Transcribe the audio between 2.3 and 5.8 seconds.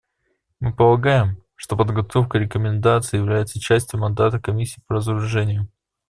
рекомендаций является частью мандата Комиссии по разоружению.